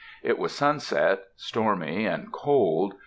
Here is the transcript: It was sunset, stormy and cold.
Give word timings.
It 0.23 0.39
was 0.39 0.51
sunset, 0.51 1.25
stormy 1.37 2.07
and 2.07 2.31
cold. 2.31 2.95